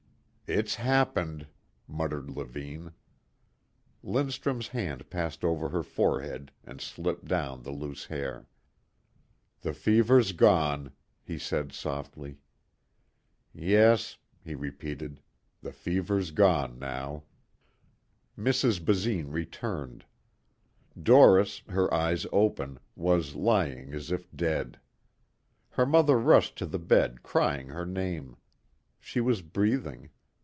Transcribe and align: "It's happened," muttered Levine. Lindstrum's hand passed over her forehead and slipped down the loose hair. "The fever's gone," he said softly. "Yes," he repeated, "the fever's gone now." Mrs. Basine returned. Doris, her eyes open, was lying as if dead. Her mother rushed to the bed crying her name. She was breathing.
"It's 0.53 0.75
happened," 0.75 1.47
muttered 1.87 2.29
Levine. 2.29 2.91
Lindstrum's 4.03 4.67
hand 4.67 5.09
passed 5.09 5.45
over 5.45 5.69
her 5.69 5.81
forehead 5.81 6.51
and 6.65 6.81
slipped 6.81 7.23
down 7.23 7.63
the 7.63 7.71
loose 7.71 8.07
hair. 8.07 8.47
"The 9.61 9.71
fever's 9.73 10.33
gone," 10.33 10.91
he 11.23 11.39
said 11.39 11.71
softly. 11.71 12.35
"Yes," 13.53 14.17
he 14.43 14.53
repeated, 14.53 15.21
"the 15.61 15.71
fever's 15.71 16.31
gone 16.31 16.77
now." 16.77 17.23
Mrs. 18.37 18.83
Basine 18.83 19.31
returned. 19.31 20.03
Doris, 21.01 21.61
her 21.69 21.93
eyes 21.93 22.25
open, 22.33 22.77
was 22.97 23.35
lying 23.35 23.93
as 23.93 24.11
if 24.11 24.29
dead. 24.35 24.81
Her 25.69 25.85
mother 25.85 26.19
rushed 26.19 26.57
to 26.57 26.65
the 26.65 26.77
bed 26.77 27.23
crying 27.23 27.69
her 27.69 27.85
name. 27.85 28.35
She 28.99 29.21
was 29.21 29.41
breathing. 29.41 30.09